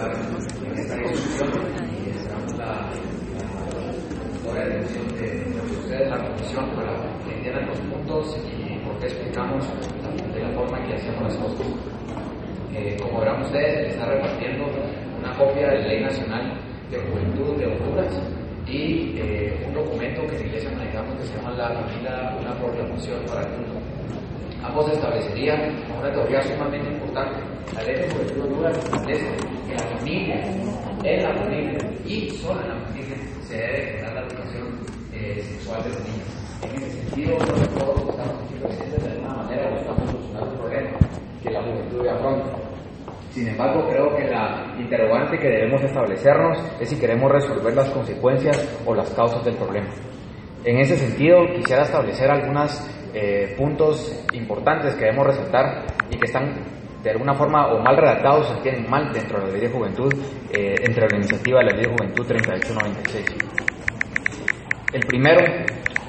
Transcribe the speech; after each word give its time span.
estar 0.00 0.64
en 0.64 0.78
esta 0.78 0.96
discusión 0.96 1.50
y 2.06 2.10
esperamos 2.10 2.56
la, 2.56 2.90
la, 4.46 4.54
la 4.54 4.64
atención 4.64 5.08
de, 5.08 5.28
de 5.44 5.76
ustedes, 5.78 6.10
la 6.10 6.18
comisión, 6.26 6.70
para 6.70 6.92
que 7.24 7.34
entiendan 7.34 7.66
los 7.66 7.78
puntos 7.80 8.36
y 8.46 8.78
por 8.84 8.98
qué 8.98 9.06
explicamos 9.06 9.66
de 10.34 10.42
la 10.42 10.50
forma 10.52 10.78
en 10.78 10.86
que 10.86 10.94
hacemos 10.94 11.22
las 11.24 11.36
cosas. 11.36 11.66
Eh, 12.72 12.96
como 13.02 13.20
verán 13.20 13.42
ustedes, 13.42 13.92
está 13.92 14.06
repartiendo 14.06 14.64
una 15.18 15.36
copia 15.36 15.68
de 15.68 15.78
la 15.80 15.86
Ley 15.88 16.02
Nacional 16.02 16.58
de 16.90 16.98
Juventud 16.98 17.56
de 17.56 17.66
Honduras 17.66 18.22
y 18.66 19.18
eh, 19.18 19.64
un 19.66 19.74
documento 19.74 20.26
que 20.28 20.36
en 20.36 20.46
Iglesia 20.46 20.70
manejamos 20.70 21.16
que 21.16 21.26
se 21.26 21.36
llama 21.36 21.50
la 21.56 21.68
familia, 21.74 22.36
una 22.40 22.54
proclamación 22.54 23.20
para 23.26 23.42
el 23.42 23.50
mundo. 23.50 23.89
Ambos 24.62 24.92
establecerían 24.92 25.74
una 25.98 26.12
teoría 26.12 26.42
sumamente 26.42 26.90
importante. 26.90 27.40
La 27.74 27.82
ley 27.82 27.94
de 27.94 28.34
de 28.34 28.40
Honduras 28.40 28.76
establece 28.76 29.26
que 29.66 29.74
la 29.74 29.96
familia, 29.96 30.44
en 31.02 31.22
la 31.22 31.34
familia 31.34 31.78
y 32.04 32.30
solo 32.30 32.60
en 32.60 32.68
la 32.68 32.86
familia 32.86 33.16
se 33.42 33.56
debe 33.56 34.02
dar 34.02 34.14
la 34.14 34.20
educación 34.26 34.80
eh, 35.12 35.40
sexual 35.40 35.82
de 35.82 35.90
los 35.90 36.00
niños. 36.04 36.40
En 36.62 36.76
ese 36.76 36.90
sentido, 36.90 37.36
todos 37.78 38.10
estamos 38.10 38.44
aquí 38.44 38.54
presentes 38.62 39.02
de 39.02 39.10
alguna 39.12 39.34
manera 39.34 39.70
buscamos 39.70 40.10
solucionar 40.10 40.42
el 40.42 40.58
problema 40.58 40.90
que 41.42 41.50
la 41.50 41.62
juventud 41.62 42.06
afronta. 42.06 42.70
Sin 43.30 43.48
embargo, 43.48 43.88
creo 43.88 44.16
que 44.16 44.24
la 44.24 44.74
interrogante 44.78 45.38
que 45.38 45.48
debemos 45.48 45.82
establecernos 45.82 46.58
es 46.80 46.88
si 46.88 46.98
queremos 46.98 47.30
resolver 47.30 47.74
las 47.74 47.88
consecuencias 47.90 48.78
o 48.84 48.94
las 48.94 49.08
causas 49.10 49.44
del 49.44 49.54
problema. 49.54 49.88
En 50.64 50.78
ese 50.78 50.96
sentido, 50.98 51.38
quisiera 51.56 51.84
establecer 51.84 52.30
algunos 52.30 52.78
eh, 53.14 53.54
puntos 53.56 54.24
importantes 54.32 54.94
que 54.94 55.04
debemos 55.06 55.26
resaltar 55.26 55.84
y 56.10 56.16
que 56.18 56.26
están 56.26 56.54
de 57.02 57.10
alguna 57.10 57.34
forma 57.34 57.72
o 57.72 57.80
mal 57.82 57.96
redactados 57.96 58.46
o 58.46 58.48
se 58.50 58.56
entienden 58.58 58.90
mal 58.90 59.12
dentro 59.12 59.40
de 59.40 59.46
la 59.46 59.52
Ley 59.52 59.60
de 59.62 59.68
Juventud, 59.68 60.12
eh, 60.52 60.74
entre 60.82 61.08
la 61.08 61.16
iniciativa 61.16 61.60
de 61.60 61.64
la 61.66 61.72
Ley 61.72 61.84
de 61.86 61.90
Juventud 61.90 62.26
3896. 62.26 63.26
El 64.92 65.06
primero 65.06 65.40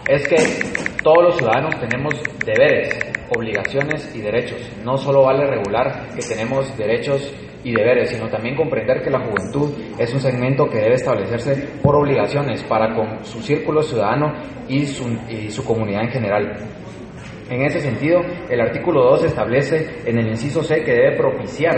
es 0.08 0.28
que 0.28 0.36
todos 1.04 1.24
los 1.24 1.38
ciudadanos 1.38 1.80
tenemos 1.80 2.16
deberes, 2.46 2.98
obligaciones 3.36 4.14
y 4.16 4.22
derechos. 4.22 4.60
No 4.84 4.98
solo 4.98 5.24
vale 5.24 5.46
regular 5.46 6.10
que 6.16 6.22
tenemos 6.22 6.76
derechos 6.78 7.34
y 7.64 7.74
deberes, 7.74 8.10
sino 8.10 8.28
también 8.28 8.56
comprender 8.56 9.02
que 9.02 9.10
la 9.10 9.20
juventud 9.20 9.72
es 10.00 10.14
un 10.14 10.20
segmento 10.20 10.68
que 10.68 10.80
debe 10.80 10.96
establecerse 10.96 11.56
por 11.82 11.96
obligaciones 11.96 12.64
para 12.64 12.94
con 12.96 13.24
su 13.24 13.40
círculo 13.42 13.84
ciudadano 13.84 14.34
y 14.68 14.86
su, 14.86 15.08
y 15.30 15.50
su 15.52 15.64
comunidad 15.64 16.04
en 16.04 16.10
general. 16.10 16.58
En 17.52 17.64
ese 17.64 17.82
sentido, 17.82 18.22
el 18.50 18.62
artículo 18.62 19.04
2 19.12 19.26
establece 19.26 19.86
en 20.06 20.18
el 20.18 20.30
inciso 20.30 20.64
C 20.64 20.84
que 20.86 20.94
debe 20.94 21.18
propiciar 21.18 21.76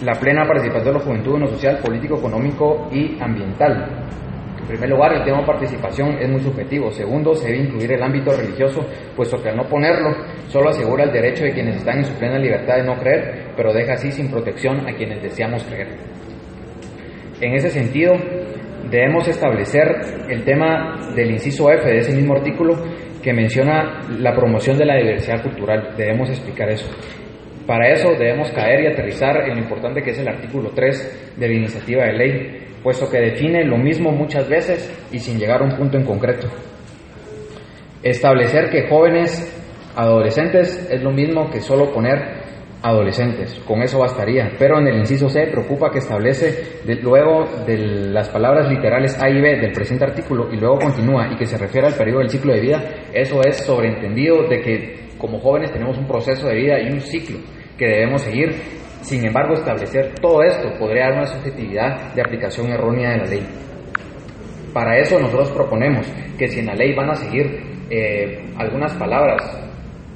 la 0.00 0.14
plena 0.14 0.46
participación 0.46 0.94
de 0.94 0.98
la 0.98 1.04
juventud 1.04 1.34
en 1.34 1.40
lo 1.42 1.48
social, 1.48 1.78
político, 1.78 2.16
económico 2.16 2.88
y 2.90 3.20
ambiental. 3.20 4.06
En 4.62 4.66
primer 4.66 4.88
lugar, 4.88 5.12
el 5.12 5.24
tema 5.24 5.44
participación 5.44 6.16
es 6.18 6.26
muy 6.26 6.40
subjetivo. 6.40 6.90
Segundo, 6.90 7.34
se 7.34 7.48
debe 7.48 7.64
incluir 7.64 7.92
el 7.92 8.02
ámbito 8.02 8.32
religioso, 8.32 8.80
puesto 9.14 9.36
que 9.42 9.50
al 9.50 9.58
no 9.58 9.68
ponerlo, 9.68 10.16
solo 10.48 10.70
asegura 10.70 11.04
el 11.04 11.12
derecho 11.12 11.44
de 11.44 11.52
quienes 11.52 11.76
están 11.76 11.98
en 11.98 12.06
su 12.06 12.14
plena 12.14 12.38
libertad 12.38 12.76
de 12.76 12.84
no 12.84 12.98
creer, 12.98 13.52
pero 13.54 13.74
deja 13.74 13.92
así 13.92 14.10
sin 14.10 14.30
protección 14.30 14.88
a 14.88 14.94
quienes 14.94 15.22
deseamos 15.22 15.62
creer. 15.64 15.88
En 17.42 17.52
ese 17.52 17.68
sentido, 17.68 18.14
debemos 18.92 19.26
establecer 19.26 19.88
el 20.28 20.44
tema 20.44 21.12
del 21.16 21.30
inciso 21.30 21.72
F 21.72 21.88
de 21.88 21.98
ese 21.98 22.12
mismo 22.12 22.34
artículo 22.34 22.74
que 23.22 23.32
menciona 23.32 24.02
la 24.18 24.34
promoción 24.34 24.76
de 24.76 24.84
la 24.84 24.96
diversidad 24.96 25.42
cultural. 25.42 25.94
Debemos 25.96 26.28
explicar 26.28 26.68
eso. 26.68 26.86
Para 27.66 27.88
eso 27.88 28.10
debemos 28.18 28.50
caer 28.50 28.82
y 28.82 28.86
aterrizar 28.88 29.48
en 29.48 29.54
lo 29.54 29.62
importante 29.62 30.02
que 30.02 30.10
es 30.10 30.18
el 30.18 30.28
artículo 30.28 30.70
3 30.74 31.34
de 31.38 31.48
la 31.48 31.54
iniciativa 31.54 32.04
de 32.04 32.12
ley, 32.12 32.66
puesto 32.82 33.08
que 33.08 33.18
define 33.18 33.64
lo 33.64 33.78
mismo 33.78 34.10
muchas 34.10 34.46
veces 34.46 34.92
y 35.10 35.18
sin 35.18 35.38
llegar 35.38 35.62
a 35.62 35.64
un 35.64 35.76
punto 35.76 35.96
en 35.96 36.04
concreto. 36.04 36.48
Establecer 38.02 38.68
que 38.68 38.88
jóvenes 38.88 39.58
adolescentes 39.96 40.88
es 40.90 41.02
lo 41.02 41.12
mismo 41.12 41.48
que 41.50 41.60
solo 41.60 41.92
poner 41.92 42.41
adolescentes, 42.82 43.60
con 43.66 43.80
eso 43.82 43.98
bastaría, 44.00 44.50
pero 44.58 44.78
en 44.78 44.88
el 44.88 44.98
inciso 44.98 45.28
C 45.28 45.46
preocupa 45.46 45.90
que 45.90 45.98
establece 45.98 46.80
luego 47.00 47.44
de 47.64 47.76
las 48.10 48.28
palabras 48.28 48.68
literales 48.68 49.16
A 49.22 49.30
y 49.30 49.40
B 49.40 49.60
del 49.60 49.72
presente 49.72 50.04
artículo 50.04 50.52
y 50.52 50.56
luego 50.56 50.78
continúa 50.80 51.28
y 51.32 51.36
que 51.36 51.46
se 51.46 51.56
refiere 51.56 51.86
al 51.86 51.94
periodo 51.94 52.18
del 52.18 52.30
ciclo 52.30 52.52
de 52.52 52.60
vida, 52.60 52.82
eso 53.12 53.40
es 53.42 53.58
sobreentendido 53.64 54.48
de 54.48 54.60
que 54.60 55.02
como 55.16 55.38
jóvenes 55.38 55.70
tenemos 55.70 55.96
un 55.96 56.06
proceso 56.06 56.48
de 56.48 56.56
vida 56.56 56.80
y 56.80 56.90
un 56.90 57.00
ciclo 57.00 57.38
que 57.78 57.86
debemos 57.86 58.22
seguir. 58.22 58.54
Sin 59.02 59.24
embargo, 59.24 59.54
establecer 59.54 60.14
todo 60.20 60.42
esto 60.42 60.68
podría 60.78 61.06
dar 61.06 61.18
una 61.18 61.26
subjetividad 61.26 62.12
de 62.14 62.22
aplicación 62.22 62.70
errónea 62.70 63.12
de 63.12 63.18
la 63.18 63.24
ley. 63.26 63.46
Para 64.72 64.98
eso 64.98 65.18
nosotros 65.18 65.50
proponemos 65.50 66.06
que 66.38 66.48
si 66.48 66.60
en 66.60 66.66
la 66.66 66.74
ley 66.74 66.94
van 66.94 67.10
a 67.10 67.14
seguir 67.14 67.60
eh, 67.90 68.44
algunas 68.56 68.94
palabras 68.94 69.61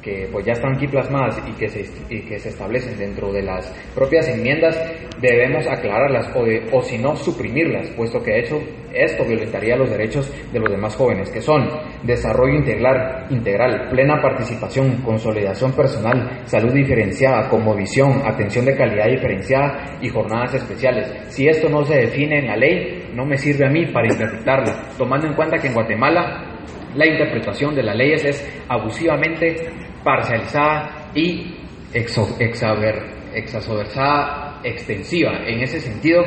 que 0.07 0.29
pues 0.31 0.47
ya 0.47 0.53
están 0.53 0.77
aquí 0.77 0.87
plasmadas 0.87 1.43
y 1.49 1.53
que, 1.55 1.69
se, 1.69 1.85
y 2.09 2.21
que 2.21 2.39
se 2.39 2.51
establecen 2.51 2.97
dentro 2.97 3.33
de 3.33 3.43
las 3.43 3.67
propias 3.93 4.29
enmiendas, 4.29 4.81
debemos 5.21 5.67
aclararlas 5.67 6.31
o, 6.37 6.45
de, 6.45 6.65
o 6.73 6.81
si 6.81 6.97
no 6.97 7.17
suprimirlas, 7.17 7.91
puesto 7.91 8.23
que 8.23 8.31
de 8.31 8.41
hecho 8.41 8.63
esto 8.95 9.25
violentaría 9.25 9.75
los 9.75 9.91
derechos 9.91 10.33
de 10.53 10.61
los 10.61 10.71
demás 10.71 10.95
jóvenes, 10.95 11.29
que 11.33 11.41
son 11.41 11.69
desarrollo 12.05 12.55
integral, 12.55 13.27
integral, 13.31 13.89
plena 13.91 14.23
participación, 14.23 15.03
consolidación 15.03 15.73
personal, 15.73 16.41
salud 16.45 16.73
diferenciada, 16.73 17.49
como 17.49 17.75
visión, 17.75 18.23
atención 18.25 18.65
de 18.65 18.77
calidad 18.77 19.07
diferenciada 19.11 19.99
y 20.01 20.09
jornadas 20.09 20.55
especiales. 20.55 21.13
Si 21.31 21.49
esto 21.49 21.69
no 21.69 21.85
se 21.85 21.97
define 21.97 22.39
en 22.39 22.47
la 22.47 22.57
ley, 22.57 23.11
no 23.13 23.27
me 23.27 23.37
sirve 23.37 23.67
a 23.67 23.71
mí 23.71 23.87
para 23.87 24.07
interpretarla, 24.07 24.89
tomando 24.97 25.27
en 25.27 25.35
cuenta 25.35 25.59
que 25.59 25.67
en 25.67 25.75
Guatemala 25.75 26.53
la 26.95 27.07
interpretación 27.07 27.75
de 27.75 27.83
las 27.83 27.97
leyes 27.97 28.25
es 28.25 28.65
abusivamente 28.69 29.69
parcializada 30.07 31.11
y 31.17 31.57
exacerbada, 31.93 34.61
extensiva. 34.63 35.33
En 35.45 35.61
ese 35.61 35.81
sentido, 35.81 36.23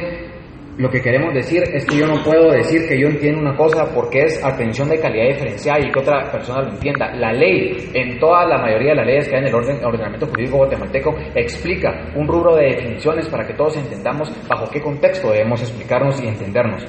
lo 0.78 0.90
que 0.90 1.01
queremos 1.01 1.34
decir 1.34 1.63
es 1.73 1.85
que 1.85 1.97
yo 1.97 2.06
no 2.06 2.22
puedo 2.22 2.51
decir 2.51 2.89
que 2.89 3.00
yo 3.00 3.07
entiendo 3.07 3.39
una 3.39 3.56
cosa 3.56 3.85
porque 3.95 4.23
es 4.23 4.44
atención 4.44 4.89
de 4.89 5.00
calidad 5.00 5.29
diferenciada 5.29 5.79
y 5.79 5.89
que 5.91 6.00
otra 6.00 6.29
persona 6.29 6.63
lo 6.63 6.72
entienda. 6.73 7.16
La 7.16 7.31
ley, 7.31 7.89
en 7.94 8.19
toda 8.19 8.45
la 8.45 8.57
mayoría 8.57 8.89
de 8.89 8.97
las 8.97 9.06
leyes 9.06 9.29
que 9.29 9.35
hay 9.35 9.44
en 9.44 9.47
el 9.47 9.56
orden, 9.56 9.85
ordenamiento 9.85 10.28
jurídico 10.28 10.57
guatemalteco, 10.57 11.16
explica 11.35 12.12
un 12.16 12.28
rubro 12.28 12.57
de 12.57 12.75
definiciones 12.75 13.29
para 13.29 13.47
que 13.47 13.53
todos 13.53 13.78
entendamos 13.78 14.29
bajo 14.50 14.69
qué 14.69 14.81
contexto 14.81 15.31
debemos 15.31 15.62
explicarnos 15.62 16.22
y 16.22 16.28
entendernos. 16.28 16.85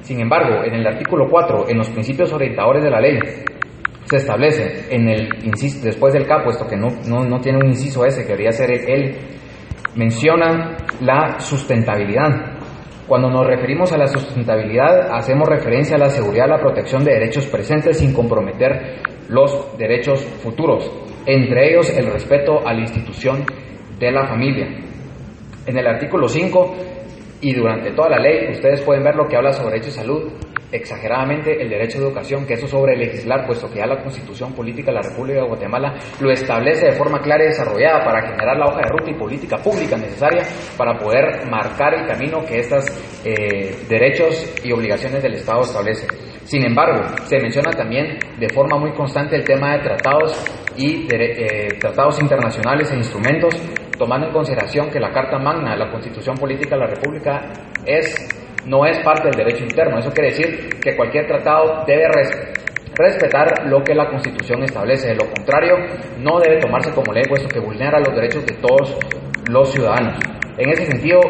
Sin 0.00 0.20
embargo, 0.20 0.64
en 0.64 0.72
el 0.74 0.86
artículo 0.86 1.26
4, 1.30 1.68
en 1.68 1.76
los 1.76 1.90
principios 1.90 2.32
orientadores 2.32 2.82
de 2.82 2.90
la 2.90 3.00
ley, 3.00 3.18
se 4.10 4.16
establece 4.16 4.86
en 4.90 5.08
el 5.08 5.28
inciso, 5.44 5.84
después 5.84 6.12
del 6.12 6.26
K, 6.26 6.42
puesto 6.42 6.66
que 6.66 6.76
no, 6.76 6.88
no, 7.06 7.24
no 7.24 7.38
tiene 7.38 7.58
un 7.58 7.68
inciso 7.68 8.04
ese, 8.04 8.22
que 8.22 8.30
debería 8.30 8.50
ser 8.50 8.72
el, 8.72 9.16
menciona 9.94 10.76
la 11.00 11.38
sustentabilidad. 11.38 12.58
Cuando 13.06 13.30
nos 13.30 13.46
referimos 13.46 13.92
a 13.92 13.98
la 13.98 14.08
sustentabilidad, 14.08 15.12
hacemos 15.12 15.48
referencia 15.48 15.94
a 15.94 15.98
la 16.00 16.10
seguridad, 16.10 16.48
la 16.48 16.58
protección 16.58 17.04
de 17.04 17.12
derechos 17.12 17.46
presentes 17.46 17.98
sin 17.98 18.12
comprometer 18.12 19.00
los 19.28 19.78
derechos 19.78 20.24
futuros, 20.42 20.90
entre 21.24 21.70
ellos 21.70 21.88
el 21.96 22.06
respeto 22.06 22.66
a 22.66 22.74
la 22.74 22.80
institución 22.80 23.44
de 24.00 24.10
la 24.10 24.26
familia. 24.26 24.66
En 25.66 25.78
el 25.78 25.86
artículo 25.86 26.26
5 26.26 26.74
y 27.42 27.54
durante 27.54 27.92
toda 27.92 28.10
la 28.10 28.18
ley, 28.18 28.50
ustedes 28.50 28.80
pueden 28.82 29.04
ver 29.04 29.14
lo 29.14 29.28
que 29.28 29.36
habla 29.36 29.52
sobre 29.52 29.74
derecho 29.74 29.86
de 29.86 29.92
salud, 29.92 30.32
exageradamente 30.72 31.60
el 31.60 31.68
derecho 31.68 31.98
de 31.98 32.06
educación, 32.06 32.46
que 32.46 32.54
eso 32.54 32.66
sobre 32.66 32.96
legislar, 32.96 33.46
puesto 33.46 33.70
que 33.70 33.78
ya 33.78 33.86
la 33.86 34.02
Constitución 34.02 34.52
Política 34.52 34.90
de 34.90 34.98
la 34.98 35.02
República 35.02 35.40
de 35.40 35.48
Guatemala 35.48 35.98
lo 36.20 36.30
establece 36.30 36.86
de 36.86 36.92
forma 36.92 37.20
clara 37.20 37.44
y 37.44 37.48
desarrollada 37.48 38.04
para 38.04 38.22
generar 38.22 38.56
la 38.56 38.66
hoja 38.66 38.78
de 38.78 38.88
ruta 38.88 39.10
y 39.10 39.14
política 39.14 39.56
pública 39.58 39.96
necesaria 39.96 40.42
para 40.76 40.96
poder 40.98 41.46
marcar 41.50 41.94
el 41.94 42.06
camino 42.06 42.44
que 42.44 42.58
estos 42.60 42.84
eh, 43.24 43.74
derechos 43.88 44.54
y 44.64 44.72
obligaciones 44.72 45.22
del 45.22 45.34
Estado 45.34 45.62
establecen. 45.62 46.08
Sin 46.44 46.64
embargo, 46.64 47.06
se 47.26 47.38
menciona 47.38 47.70
también 47.70 48.18
de 48.38 48.48
forma 48.48 48.76
muy 48.76 48.92
constante 48.92 49.36
el 49.36 49.44
tema 49.44 49.72
de 49.76 49.84
tratados 49.84 50.34
y 50.76 51.06
eh, 51.12 51.68
tratados 51.78 52.20
internacionales 52.20 52.90
e 52.90 52.96
instrumentos, 52.96 53.54
tomando 53.98 54.26
en 54.26 54.32
consideración 54.32 54.90
que 54.90 54.98
la 54.98 55.12
Carta 55.12 55.38
Magna 55.38 55.72
de 55.72 55.78
la 55.78 55.90
Constitución 55.90 56.36
Política 56.36 56.74
de 56.74 56.80
la 56.80 56.86
República 56.86 57.52
es 57.86 58.39
no 58.66 58.84
es 58.86 58.98
parte 59.00 59.28
del 59.28 59.36
derecho 59.36 59.64
interno. 59.64 59.98
Eso 59.98 60.10
quiere 60.10 60.30
decir 60.30 60.80
que 60.80 60.96
cualquier 60.96 61.26
tratado 61.26 61.84
debe 61.86 62.08
res 62.08 62.30
respetar 62.94 63.66
lo 63.66 63.82
que 63.82 63.94
la 63.94 64.08
Constitución 64.08 64.62
establece. 64.62 65.08
De 65.08 65.14
lo 65.14 65.30
contrario, 65.30 65.76
no 66.18 66.38
debe 66.40 66.58
tomarse 66.58 66.92
como 66.92 67.12
ley, 67.12 67.24
puesto 67.28 67.48
que 67.48 67.60
vulnera 67.60 67.98
los 67.98 68.14
derechos 68.14 68.44
de 68.44 68.56
todos 68.56 68.96
los 69.48 69.72
ciudadanos. 69.72 70.18
En 70.58 70.68
ese 70.68 70.86
sentido, 70.86 71.20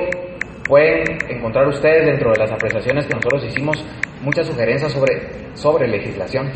pueden 0.67 1.03
encontrar 1.29 1.67
ustedes 1.69 2.07
dentro 2.07 2.33
de 2.33 2.39
las 2.39 2.53
apreciaciones 2.53 3.07
que 3.07 3.15
nosotros 3.15 3.45
hicimos 3.45 3.85
muchas 4.23 4.47
sugerencias 4.47 4.93
sobre, 4.93 5.29
sobre 5.55 5.89
legislación. 5.89 6.51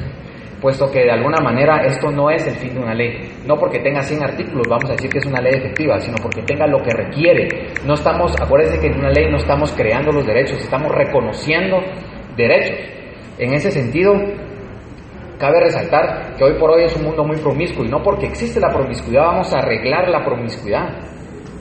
Puesto 0.60 0.90
que 0.90 1.00
de 1.00 1.10
alguna 1.10 1.40
manera 1.40 1.84
esto 1.84 2.10
no 2.10 2.30
es 2.30 2.46
el 2.46 2.54
fin 2.54 2.74
de 2.74 2.80
una 2.80 2.94
ley. 2.94 3.32
No 3.46 3.56
porque 3.56 3.80
tenga 3.80 4.02
100 4.02 4.22
artículos 4.22 4.66
vamos 4.68 4.90
a 4.90 4.92
decir 4.92 5.10
que 5.10 5.18
es 5.18 5.26
una 5.26 5.40
ley 5.40 5.54
efectiva, 5.54 6.00
sino 6.00 6.16
porque 6.22 6.42
tenga 6.42 6.66
lo 6.66 6.78
que 6.82 6.90
requiere. 6.90 7.48
No 7.84 7.94
estamos, 7.94 8.34
acuérdense 8.40 8.80
que 8.80 8.86
en 8.86 8.98
una 8.98 9.10
ley 9.10 9.30
no 9.30 9.36
estamos 9.36 9.72
creando 9.72 10.12
los 10.12 10.26
derechos, 10.26 10.60
estamos 10.60 10.90
reconociendo 10.92 11.78
derechos. 12.36 12.78
En 13.38 13.52
ese 13.52 13.70
sentido, 13.70 14.14
cabe 15.38 15.60
resaltar 15.60 16.34
que 16.36 16.44
hoy 16.44 16.58
por 16.58 16.70
hoy 16.70 16.84
es 16.84 16.96
un 16.96 17.04
mundo 17.04 17.24
muy 17.24 17.36
promiscuo 17.36 17.84
y 17.84 17.88
no 17.88 18.02
porque 18.02 18.26
existe 18.26 18.60
la 18.60 18.70
promiscuidad 18.70 19.22
vamos 19.24 19.52
a 19.52 19.58
arreglar 19.58 20.08
la 20.08 20.24
promiscuidad. 20.24 20.88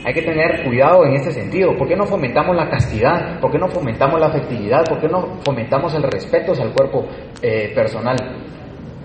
Hay 0.06 0.14
que 0.14 0.22
tener 0.22 0.64
cuidado 0.66 1.06
en 1.06 1.14
este 1.14 1.32
sentido. 1.32 1.76
¿Por 1.78 1.88
qué 1.88 1.96
no 1.96 2.06
fomentamos 2.06 2.56
la 2.56 2.70
castidad? 2.70 3.40
¿Por 3.40 3.52
qué 3.52 3.58
no 3.58 3.70
fomentamos 3.70 4.20
la 4.20 4.28
afectividad? 4.28 4.84
¿Por 4.84 5.00
qué 5.00 5.08
no 5.08 5.40
fomentamos 5.46 5.94
el 5.96 6.04
respeto 6.04 6.52
al 6.62 6.74
cuerpo 6.74 7.08
eh, 7.42 7.72
personal? 7.74 8.18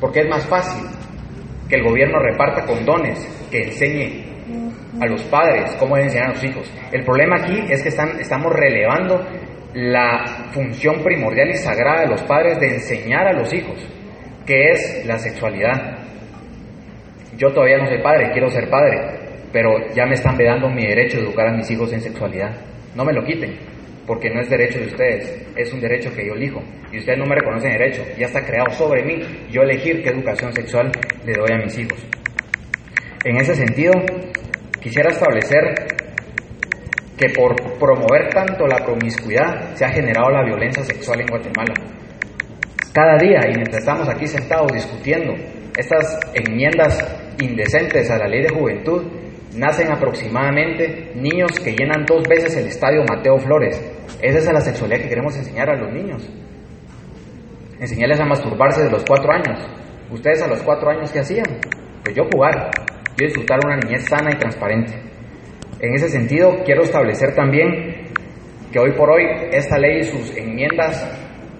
Porque 0.00 0.20
es 0.20 0.28
más 0.28 0.46
fácil 0.46 0.84
que 1.68 1.76
el 1.76 1.84
gobierno 1.84 2.18
reparta 2.18 2.64
condones, 2.64 3.18
que 3.50 3.64
enseñe 3.64 4.24
a 5.00 5.06
los 5.06 5.22
padres 5.24 5.74
cómo 5.78 5.96
enseñar 5.96 6.30
a 6.30 6.34
los 6.34 6.44
hijos. 6.44 6.72
El 6.92 7.04
problema 7.04 7.36
aquí 7.36 7.60
es 7.68 7.82
que 7.82 7.90
están, 7.90 8.18
estamos 8.20 8.52
relevando 8.52 9.24
la 9.74 10.50
función 10.52 11.02
primordial 11.02 11.50
y 11.50 11.54
sagrada 11.54 12.02
de 12.02 12.08
los 12.08 12.22
padres 12.22 12.58
de 12.58 12.74
enseñar 12.74 13.28
a 13.28 13.32
los 13.32 13.52
hijos, 13.52 13.76
que 14.46 14.70
es 14.70 15.04
la 15.06 15.18
sexualidad. 15.18 15.98
Yo 17.36 17.52
todavía 17.52 17.78
no 17.78 17.86
soy 17.86 18.02
padre, 18.02 18.30
quiero 18.32 18.48
ser 18.48 18.68
padre, 18.70 18.98
pero 19.52 19.70
ya 19.94 20.06
me 20.06 20.14
están 20.14 20.36
vedando 20.36 20.68
mi 20.68 20.86
derecho 20.86 21.18
de 21.18 21.24
educar 21.24 21.48
a 21.48 21.52
mis 21.52 21.70
hijos 21.70 21.92
en 21.92 22.00
sexualidad. 22.00 22.50
No 22.96 23.04
me 23.04 23.12
lo 23.12 23.22
quiten, 23.24 23.56
porque 24.08 24.30
no 24.30 24.40
es 24.40 24.48
derecho 24.48 24.80
de 24.80 24.86
ustedes, 24.86 25.46
es 25.54 25.70
un 25.70 25.80
derecho 25.80 26.10
que 26.14 26.26
yo 26.26 26.32
elijo. 26.32 26.62
Y 26.90 26.98
ustedes 26.98 27.18
no 27.18 27.26
me 27.26 27.34
reconocen 27.34 27.72
derecho, 27.72 28.02
ya 28.16 28.26
está 28.26 28.40
creado 28.40 28.70
sobre 28.70 29.04
mí 29.04 29.20
yo 29.50 29.60
elegir 29.60 30.02
qué 30.02 30.08
educación 30.08 30.50
sexual 30.54 30.90
le 31.26 31.32
doy 31.34 31.52
a 31.52 31.58
mis 31.58 31.78
hijos. 31.78 32.02
En 33.22 33.36
ese 33.36 33.54
sentido, 33.54 33.92
quisiera 34.80 35.10
establecer 35.10 35.74
que 37.18 37.28
por 37.36 37.54
promover 37.78 38.30
tanto 38.30 38.66
la 38.66 38.82
promiscuidad 38.82 39.74
se 39.74 39.84
ha 39.84 39.90
generado 39.90 40.30
la 40.30 40.42
violencia 40.42 40.82
sexual 40.84 41.20
en 41.20 41.26
Guatemala. 41.26 41.74
Cada 42.94 43.18
día, 43.18 43.40
y 43.50 43.56
mientras 43.56 43.80
estamos 43.80 44.08
aquí 44.08 44.26
sentados 44.26 44.72
discutiendo 44.72 45.34
estas 45.76 46.18
enmiendas 46.32 46.98
indecentes 47.38 48.10
a 48.10 48.16
la 48.16 48.26
ley 48.26 48.42
de 48.42 48.48
juventud, 48.48 49.04
nacen 49.54 49.92
aproximadamente 49.92 51.12
niños 51.14 51.52
que 51.60 51.72
llenan 51.72 52.06
dos 52.06 52.22
veces 52.26 52.56
el 52.56 52.68
estadio 52.68 53.04
Mateo 53.06 53.38
Flores. 53.38 53.97
Esa 54.20 54.38
es 54.38 54.52
la 54.52 54.60
sexualidad 54.60 55.00
que 55.02 55.08
queremos 55.08 55.36
enseñar 55.36 55.70
a 55.70 55.76
los 55.76 55.92
niños. 55.92 56.28
Enseñarles 57.78 58.20
a 58.20 58.24
masturbarse 58.24 58.82
de 58.82 58.90
los 58.90 59.04
cuatro 59.04 59.30
años. 59.32 59.64
¿Ustedes 60.10 60.42
a 60.42 60.48
los 60.48 60.62
cuatro 60.62 60.90
años 60.90 61.12
qué 61.12 61.20
hacían? 61.20 61.46
Pues 62.02 62.16
yo 62.16 62.24
jugar, 62.32 62.70
yo 63.16 63.26
disfrutar 63.26 63.60
una 63.64 63.76
niñez 63.76 64.06
sana 64.08 64.30
y 64.32 64.38
transparente. 64.38 64.94
En 65.80 65.94
ese 65.94 66.08
sentido, 66.08 66.62
quiero 66.64 66.82
establecer 66.82 67.34
también 67.34 68.08
que 68.72 68.78
hoy 68.78 68.92
por 68.92 69.10
hoy 69.10 69.24
esta 69.52 69.78
ley 69.78 70.00
y 70.00 70.04
sus 70.04 70.36
enmiendas 70.36 71.06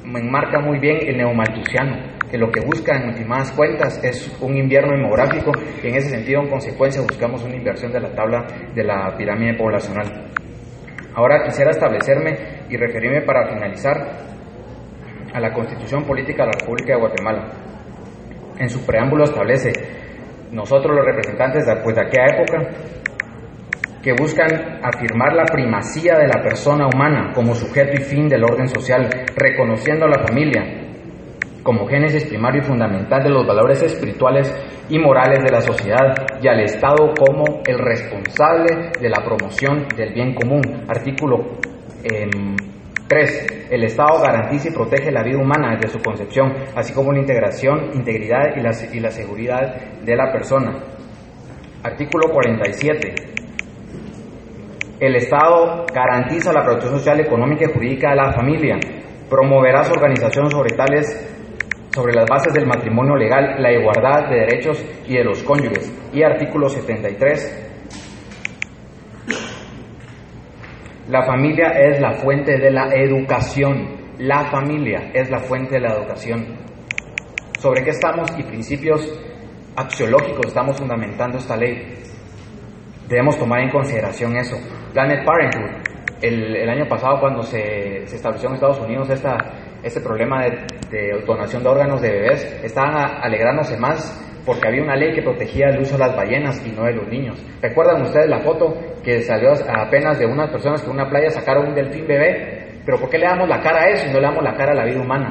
enmarcan 0.04 0.64
muy 0.64 0.78
bien 0.78 0.98
el 1.06 1.18
neomaltusiano 1.18 2.18
que 2.30 2.38
lo 2.38 2.50
que 2.50 2.60
busca 2.60 2.96
en 2.96 3.08
últimas 3.08 3.52
cuentas 3.52 4.02
es 4.04 4.30
un 4.40 4.56
invierno 4.56 4.92
demográfico 4.92 5.52
y 5.82 5.88
en 5.88 5.96
ese 5.96 6.10
sentido, 6.10 6.42
en 6.42 6.48
consecuencia, 6.48 7.02
buscamos 7.02 7.42
una 7.42 7.56
inversión 7.56 7.92
de 7.92 8.00
la 8.00 8.14
tabla 8.14 8.46
de 8.74 8.84
la 8.84 9.14
pirámide 9.16 9.54
poblacional. 9.54 10.30
Ahora 11.14 11.42
quisiera 11.44 11.70
establecerme 11.70 12.64
y 12.68 12.76
referirme 12.76 13.22
para 13.22 13.48
finalizar 13.48 13.96
a 15.32 15.40
la 15.40 15.52
Constitución 15.52 16.04
Política 16.04 16.44
de 16.44 16.50
la 16.50 16.58
República 16.60 16.94
de 16.94 17.00
Guatemala. 17.00 17.48
En 18.58 18.68
su 18.68 18.84
preámbulo 18.84 19.24
establece, 19.24 19.72
nosotros 20.52 20.96
los 20.96 21.04
representantes 21.04 21.66
de, 21.66 21.76
pues, 21.82 21.96
de 21.96 22.02
aquella 22.02 22.26
época, 22.34 22.58
que 24.02 24.12
buscan 24.12 24.80
afirmar 24.82 25.34
la 25.34 25.44
primacía 25.44 26.16
de 26.18 26.28
la 26.28 26.42
persona 26.42 26.86
humana 26.86 27.32
como 27.34 27.54
sujeto 27.54 28.00
y 28.00 28.04
fin 28.04 28.28
del 28.28 28.44
orden 28.44 28.68
social, 28.68 29.08
reconociendo 29.36 30.06
a 30.06 30.08
la 30.08 30.26
familia, 30.26 30.87
como 31.68 31.86
génesis 31.86 32.24
primario 32.24 32.62
y 32.62 32.64
fundamental 32.64 33.22
de 33.22 33.28
los 33.28 33.46
valores 33.46 33.82
espirituales 33.82 34.50
y 34.88 34.98
morales 34.98 35.44
de 35.44 35.50
la 35.50 35.60
sociedad 35.60 36.14
y 36.40 36.48
al 36.48 36.60
Estado 36.60 37.12
como 37.14 37.60
el 37.66 37.78
responsable 37.78 38.92
de 38.98 39.10
la 39.10 39.22
promoción 39.22 39.86
del 39.94 40.14
bien 40.14 40.32
común. 40.32 40.62
Artículo 40.88 41.44
3. 43.06 43.50
Em, 43.50 43.66
el 43.70 43.84
Estado 43.84 44.18
garantiza 44.22 44.70
y 44.70 44.72
protege 44.72 45.12
la 45.12 45.22
vida 45.22 45.36
humana 45.36 45.76
desde 45.76 45.98
su 45.98 46.02
concepción, 46.02 46.54
así 46.74 46.94
como 46.94 47.12
la 47.12 47.18
integración, 47.18 47.90
integridad 47.92 48.56
y 48.56 48.60
la, 48.60 48.70
y 48.90 49.00
la 49.00 49.10
seguridad 49.10 50.00
de 50.02 50.16
la 50.16 50.32
persona. 50.32 50.72
Artículo 51.82 52.30
47. 52.32 53.14
El 55.00 55.16
Estado 55.16 55.84
garantiza 55.94 56.50
la 56.50 56.64
protección 56.64 56.98
social, 56.98 57.20
económica 57.20 57.66
y 57.68 57.72
jurídica 57.74 58.08
de 58.08 58.16
la 58.16 58.32
familia, 58.32 58.78
promoverá 59.28 59.84
su 59.84 59.92
organización 59.92 60.50
sobre 60.50 60.74
tales 60.74 61.34
sobre 61.98 62.14
las 62.14 62.30
bases 62.30 62.54
del 62.54 62.64
matrimonio 62.64 63.16
legal, 63.16 63.56
la 63.58 63.72
igualdad 63.72 64.28
de 64.30 64.36
derechos 64.36 64.80
y 65.08 65.16
de 65.16 65.24
los 65.24 65.42
cónyuges. 65.42 65.92
Y 66.12 66.22
artículo 66.22 66.68
73. 66.68 67.72
La 71.08 71.24
familia 71.24 71.70
es 71.70 72.00
la 72.00 72.12
fuente 72.12 72.56
de 72.56 72.70
la 72.70 72.94
educación. 72.94 73.96
La 74.18 74.44
familia 74.44 75.10
es 75.12 75.28
la 75.28 75.40
fuente 75.40 75.74
de 75.74 75.80
la 75.80 75.94
educación. 75.94 76.46
¿Sobre 77.58 77.82
qué 77.82 77.90
estamos 77.90 78.30
y 78.38 78.44
principios 78.44 79.20
axiológicos 79.74 80.46
estamos 80.46 80.76
fundamentando 80.78 81.38
esta 81.38 81.56
ley? 81.56 81.96
Debemos 83.08 83.36
tomar 83.36 83.58
en 83.58 83.70
consideración 83.70 84.36
eso. 84.36 84.54
Planet 84.92 85.24
Parenthood. 85.24 85.88
El, 86.22 86.68
año 86.68 86.86
pasado 86.88 87.18
cuando 87.18 87.42
se, 87.42 88.06
se 88.06 88.16
estableció 88.16 88.48
en 88.48 88.54
Estados 88.56 88.80
Unidos 88.80 89.08
esta, 89.10 89.36
este 89.82 90.00
problema 90.00 90.44
de, 90.90 91.22
donación 91.26 91.62
de 91.62 91.68
órganos 91.68 92.00
de 92.00 92.10
bebés, 92.10 92.60
estaban 92.64 92.96
alegrándose 93.22 93.76
más 93.76 94.24
porque 94.44 94.66
había 94.66 94.82
una 94.82 94.96
ley 94.96 95.12
que 95.12 95.22
protegía 95.22 95.68
el 95.68 95.80
uso 95.80 95.92
de 95.92 96.06
las 96.06 96.16
ballenas 96.16 96.66
y 96.66 96.70
no 96.70 96.84
de 96.84 96.94
los 96.94 97.06
niños. 97.08 97.38
¿Recuerdan 97.60 98.02
ustedes 98.02 98.28
la 98.28 98.40
foto 98.40 98.74
que 99.04 99.22
salió 99.22 99.50
apenas 99.68 100.18
de 100.18 100.26
unas 100.26 100.50
personas 100.50 100.80
que 100.80 100.86
en 100.86 100.94
una 100.94 101.08
playa 101.08 101.30
sacaron 101.30 101.68
un 101.68 101.74
delfín 101.74 102.06
bebé? 102.06 102.80
Pero 102.84 102.98
¿por 102.98 103.10
qué 103.10 103.18
le 103.18 103.26
damos 103.26 103.46
la 103.48 103.60
cara 103.60 103.82
a 103.82 103.88
eso 103.90 104.06
y 104.06 104.12
no 104.12 104.20
le 104.20 104.26
damos 104.26 104.42
la 104.42 104.54
cara 104.54 104.72
a 104.72 104.74
la 104.74 104.84
vida 104.86 105.00
humana? 105.00 105.28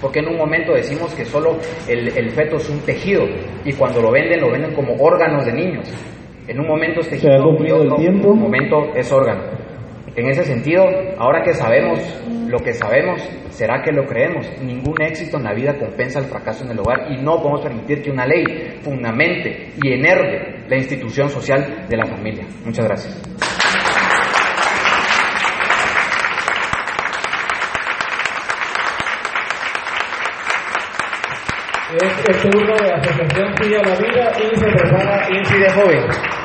Porque 0.00 0.20
en 0.20 0.28
un 0.28 0.38
momento 0.38 0.72
decimos 0.72 1.14
que 1.14 1.26
solo 1.26 1.58
el, 1.86 2.08
el 2.16 2.30
feto 2.30 2.56
es 2.56 2.70
un 2.70 2.80
tejido 2.80 3.24
y 3.64 3.74
cuando 3.74 4.00
lo 4.00 4.10
venden 4.10 4.40
lo 4.40 4.50
venden 4.50 4.74
como 4.74 4.94
órganos 4.94 5.44
de 5.44 5.52
niños. 5.52 5.92
En 6.48 6.58
un 6.58 6.66
momento 6.66 7.00
es 7.00 7.10
tejido 7.10 7.34
y 7.64 7.70
otro 7.70 7.96
tiempo? 7.96 8.34
momento 8.34 8.94
es 8.96 9.12
órgano. 9.12 9.59
En 10.16 10.28
ese 10.28 10.44
sentido, 10.44 10.84
ahora 11.18 11.42
que 11.42 11.54
sabemos 11.54 12.00
lo 12.48 12.58
que 12.58 12.72
sabemos, 12.72 13.22
será 13.50 13.80
que 13.82 13.92
lo 13.92 14.04
creemos. 14.06 14.46
Ningún 14.60 15.00
éxito 15.00 15.36
en 15.36 15.44
la 15.44 15.54
vida 15.54 15.78
compensa 15.78 16.18
el 16.18 16.24
fracaso 16.24 16.64
en 16.64 16.72
el 16.72 16.80
hogar 16.80 17.12
y 17.12 17.16
no 17.22 17.36
podemos 17.36 17.62
permitir 17.62 18.02
que 18.02 18.10
una 18.10 18.26
ley 18.26 18.44
fundamente 18.82 19.72
y 19.82 19.92
enerve 19.92 20.64
la 20.68 20.76
institución 20.76 21.30
social 21.30 21.86
de 21.88 21.96
la 21.96 22.06
familia. 22.06 22.44
Muchas 22.64 22.84
gracias. 22.86 23.22
Es 31.90 32.44
el 32.44 32.50
de 32.52 32.92
Asociación 32.94 33.56
Civil 33.56 33.76
a 33.76 33.82
la 33.82 33.96
Vida 33.96 34.32
y 34.38 35.44
se 35.44 35.70
Joven. 35.70 36.39